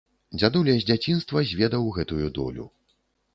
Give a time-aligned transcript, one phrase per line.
[0.37, 2.67] Дзядуля з дзяцінства зведаў гэтую долю.